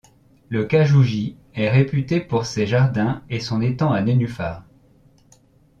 [0.49, 4.63] Le Kajū-ji est réputé pour ses jardins et son étang à nénuphars.